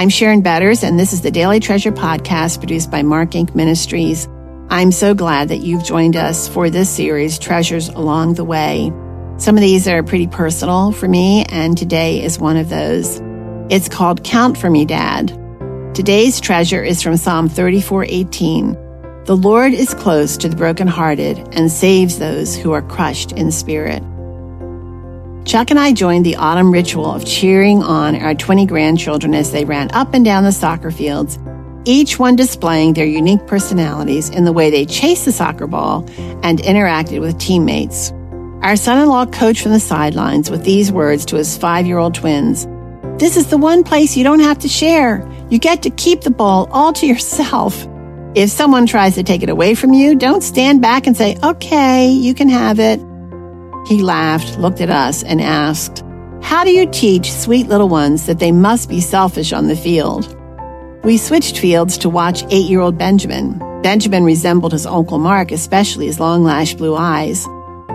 [0.00, 3.54] I'm Sharon Betters, and this is the Daily Treasure podcast produced by Mark Inc.
[3.54, 4.26] Ministries.
[4.70, 8.90] I'm so glad that you've joined us for this series, Treasures Along the Way.
[9.36, 13.20] Some of these are pretty personal for me, and today is one of those.
[13.68, 15.38] It's called Count for Me, Dad.
[15.94, 18.78] Today's treasure is from Psalm 34:18.
[19.26, 24.02] The Lord is close to the brokenhearted and saves those who are crushed in spirit.
[25.50, 29.64] Chuck and I joined the autumn ritual of cheering on our 20 grandchildren as they
[29.64, 31.40] ran up and down the soccer fields,
[31.84, 36.08] each one displaying their unique personalities in the way they chased the soccer ball
[36.44, 38.12] and interacted with teammates.
[38.62, 41.98] Our son in law coached from the sidelines with these words to his five year
[41.98, 42.68] old twins
[43.18, 45.28] This is the one place you don't have to share.
[45.50, 47.88] You get to keep the ball all to yourself.
[48.36, 52.08] If someone tries to take it away from you, don't stand back and say, okay,
[52.08, 53.00] you can have it.
[53.86, 56.04] He laughed, looked at us, and asked,
[56.42, 60.36] How do you teach sweet little ones that they must be selfish on the field?
[61.02, 63.58] We switched fields to watch eight year old Benjamin.
[63.82, 67.44] Benjamin resembled his Uncle Mark, especially his long lashed blue eyes.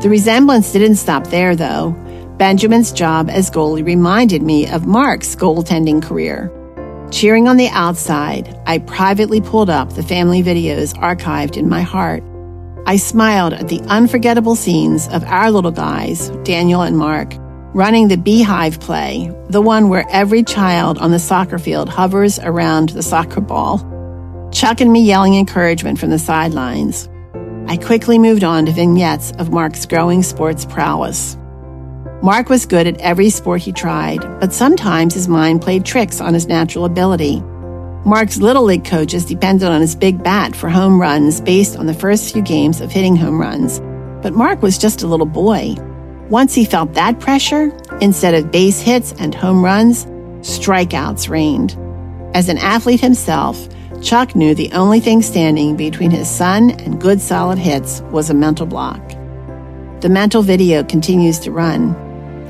[0.00, 1.90] The resemblance didn't stop there, though.
[2.38, 6.50] Benjamin's job as goalie reminded me of Mark's goaltending career.
[7.10, 12.22] Cheering on the outside, I privately pulled up the family videos archived in my heart.
[12.84, 17.34] I smiled at the unforgettable scenes of our little guys, Daniel and Mark,
[17.74, 22.88] running the beehive play, the one where every child on the soccer field hovers around
[22.90, 23.78] the soccer ball.
[24.52, 27.08] Chuck and me yelling encouragement from the sidelines.
[27.68, 31.36] I quickly moved on to vignettes of Mark's growing sports prowess.
[32.20, 36.34] Mark was good at every sport he tried, but sometimes his mind played tricks on
[36.34, 37.42] his natural ability.
[38.04, 41.94] Mark's Little League coaches depended on his big bat for home runs based on the
[41.94, 43.78] first few games of hitting home runs.
[44.22, 45.76] But Mark was just a little boy.
[46.28, 50.06] Once he felt that pressure, instead of base hits and home runs,
[50.40, 51.78] strikeouts reigned.
[52.34, 53.68] As an athlete himself,
[54.02, 58.34] Chuck knew the only thing standing between his son and good solid hits was a
[58.34, 59.00] mental block.
[60.00, 61.94] The mental video continues to run.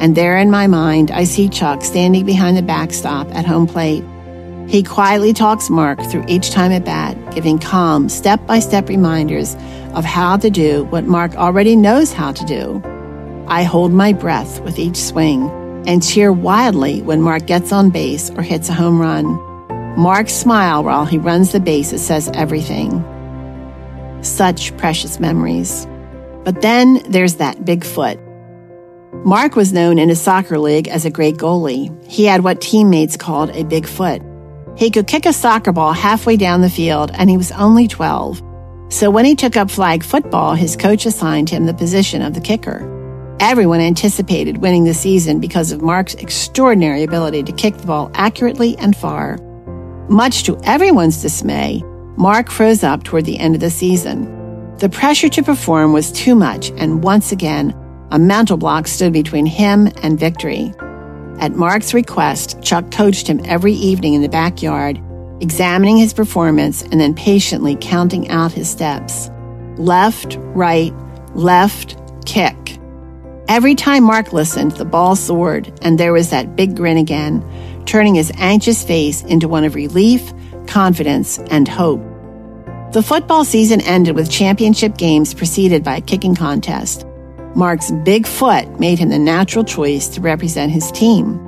[0.00, 4.02] And there in my mind, I see Chuck standing behind the backstop at home plate.
[4.68, 9.54] He quietly talks Mark through each time at bat, giving calm, step by step reminders
[9.94, 12.82] of how to do what Mark already knows how to do.
[13.48, 15.50] I hold my breath with each swing
[15.86, 19.26] and cheer wildly when Mark gets on base or hits a home run.
[19.98, 23.04] Mark's smile while he runs the bases says everything.
[24.22, 25.86] Such precious memories.
[26.44, 28.18] But then there's that big foot.
[29.24, 31.92] Mark was known in his soccer league as a great goalie.
[32.06, 34.22] He had what teammates called a big foot.
[34.76, 38.42] He could kick a soccer ball halfway down the field, and he was only 12.
[38.88, 42.40] So when he took up flag football, his coach assigned him the position of the
[42.40, 42.88] kicker.
[43.40, 48.76] Everyone anticipated winning the season because of Mark's extraordinary ability to kick the ball accurately
[48.78, 49.38] and far.
[50.08, 51.82] Much to everyone's dismay,
[52.16, 54.76] Mark froze up toward the end of the season.
[54.76, 57.74] The pressure to perform was too much, and once again,
[58.10, 60.72] a mental block stood between him and victory.
[61.42, 65.02] At Mark's request, Chuck coached him every evening in the backyard,
[65.40, 69.28] examining his performance and then patiently counting out his steps.
[69.76, 70.94] Left, right,
[71.34, 72.78] left, kick.
[73.48, 77.44] Every time Mark listened, the ball soared, and there was that big grin again,
[77.86, 80.32] turning his anxious face into one of relief,
[80.68, 82.00] confidence, and hope.
[82.92, 87.04] The football season ended with championship games preceded by a kicking contest.
[87.54, 91.38] Mark's big foot made him the natural choice to represent his team.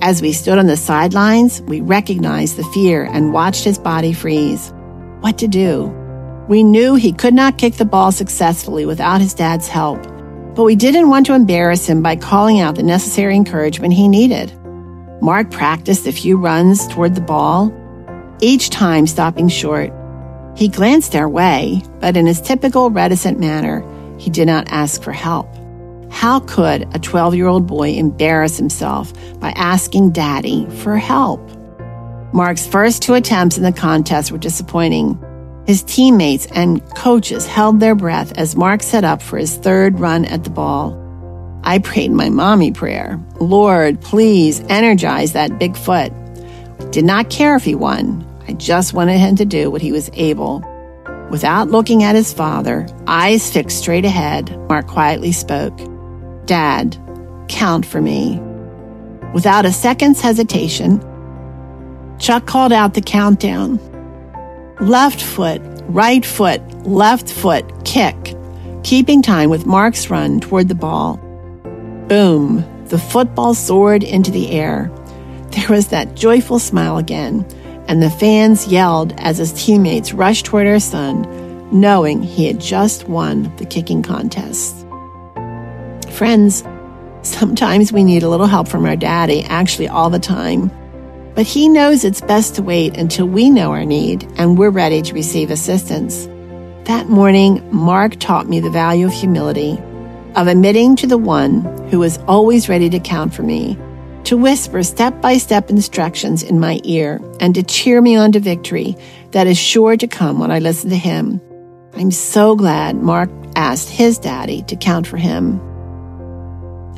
[0.00, 4.72] As we stood on the sidelines, we recognized the fear and watched his body freeze.
[5.20, 5.86] What to do?
[6.48, 10.00] We knew he could not kick the ball successfully without his dad's help,
[10.54, 14.56] but we didn't want to embarrass him by calling out the necessary encouragement he needed.
[15.20, 17.72] Mark practiced a few runs toward the ball,
[18.40, 19.92] each time stopping short.
[20.56, 23.84] He glanced our way, but in his typical reticent manner,
[24.20, 25.48] he did not ask for help.
[26.10, 31.40] How could a 12 year old boy embarrass himself by asking daddy for help?
[32.34, 35.18] Mark's first two attempts in the contest were disappointing.
[35.66, 40.26] His teammates and coaches held their breath as Mark set up for his third run
[40.26, 40.96] at the ball.
[41.64, 46.12] I prayed my mommy prayer Lord, please energize that big foot.
[46.90, 48.26] Did not care if he won.
[48.46, 50.60] I just wanted him to do what he was able
[51.30, 55.78] Without looking at his father, eyes fixed straight ahead, Mark quietly spoke,
[56.44, 56.98] Dad,
[57.48, 58.40] count for me.
[59.32, 61.00] Without a second's hesitation,
[62.18, 63.78] Chuck called out the countdown.
[64.80, 68.34] Left foot, right foot, left foot, kick,
[68.82, 71.16] keeping time with Mark's run toward the ball.
[72.08, 74.90] Boom, the football soared into the air.
[75.50, 77.46] there was that joyful smile again,
[77.90, 81.26] and the fans yelled as his teammates rushed toward our son,
[81.72, 84.86] knowing he had just won the kicking contest.
[86.08, 86.62] Friends,
[87.22, 90.70] sometimes we need a little help from our daddy, actually, all the time.
[91.34, 95.02] But he knows it's best to wait until we know our need and we're ready
[95.02, 96.26] to receive assistance.
[96.86, 99.76] That morning, Mark taught me the value of humility,
[100.36, 103.76] of admitting to the one who is always ready to count for me,
[104.24, 108.40] to whisper step by step instructions in my ear, and to cheer me on to
[108.40, 108.96] victory
[109.32, 111.40] that is sure to come when I listen to him.
[111.94, 115.60] I'm so glad Mark asked his daddy to count for him.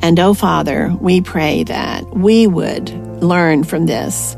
[0.01, 2.89] And oh, Father, we pray that we would
[3.23, 4.35] learn from this,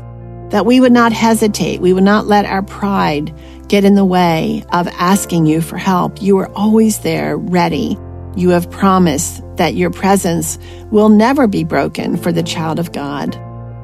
[0.50, 3.34] that we would not hesitate, we would not let our pride
[3.68, 6.22] get in the way of asking you for help.
[6.22, 7.98] You are always there, ready.
[8.36, 10.58] You have promised that your presence
[10.90, 13.36] will never be broken for the child of God.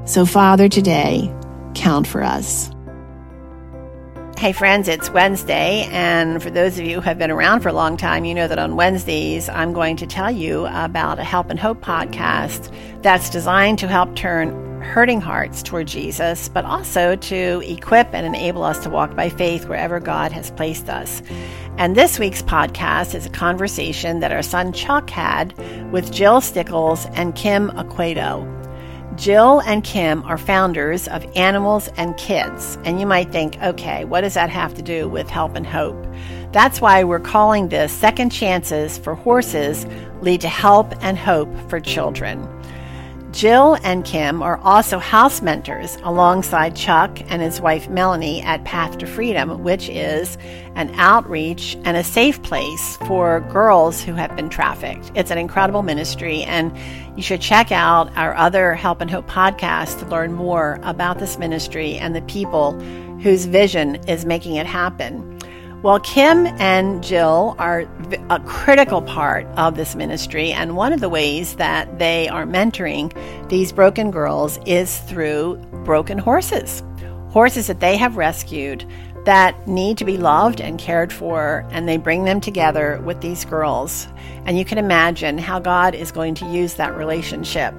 [0.04, 1.34] So, Father, today,
[1.74, 2.70] count for us.
[4.36, 7.72] Hey, friends, it's Wednesday, and for those of you who have been around for a
[7.72, 11.48] long time, you know that on Wednesdays I'm going to tell you about a Help
[11.48, 17.62] and Hope podcast that's designed to help turn hurting hearts toward Jesus, but also to
[17.64, 21.22] equip and enable us to walk by faith wherever God has placed us.
[21.78, 25.54] And this week's podcast is a conversation that our son Chuck had
[25.90, 28.46] with Jill Stickles and Kim Aquedo.
[29.16, 32.78] Jill and Kim are founders of Animals and Kids.
[32.84, 36.06] And you might think, okay, what does that have to do with help and hope?
[36.52, 39.86] That's why we're calling this Second Chances for Horses
[40.20, 42.46] Lead to Help and Hope for Children.
[43.32, 48.98] Jill and Kim are also house mentors alongside Chuck and his wife Melanie at Path
[48.98, 50.36] to Freedom, which is
[50.74, 55.10] an outreach and a safe place for girls who have been trafficked.
[55.14, 56.76] It's an incredible ministry, and
[57.16, 61.38] you should check out our other Help and Hope podcast to learn more about this
[61.38, 62.78] ministry and the people
[63.20, 65.38] whose vision is making it happen.
[65.82, 67.88] Well, Kim and Jill are
[68.30, 73.12] a critical part of this ministry, and one of the ways that they are mentoring
[73.48, 76.84] these broken girls is through broken horses.
[77.30, 78.86] Horses that they have rescued
[79.24, 83.44] that need to be loved and cared for, and they bring them together with these
[83.44, 84.06] girls.
[84.44, 87.74] And you can imagine how God is going to use that relationship.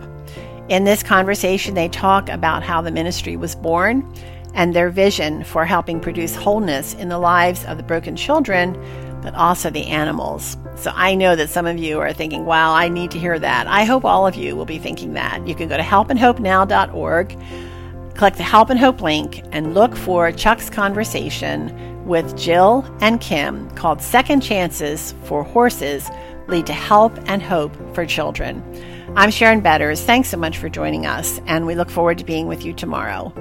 [0.69, 4.09] In this conversation, they talk about how the ministry was born
[4.53, 8.79] and their vision for helping produce wholeness in the lives of the broken children,
[9.21, 10.55] but also the animals.
[10.75, 13.67] So I know that some of you are thinking, wow, I need to hear that.
[13.67, 15.45] I hope all of you will be thinking that.
[15.45, 17.37] You can go to helpandhopenow.org,
[18.15, 23.69] click the Help and Hope link, and look for Chuck's conversation with Jill and Kim
[23.71, 26.09] called Second Chances for Horses
[26.47, 28.63] Lead to Help and Hope for Children.
[29.15, 30.01] I'm Sharon Betters.
[30.01, 33.31] Thanks so much for joining us, and we look forward to being with you tomorrow.